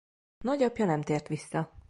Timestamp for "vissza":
1.27-1.71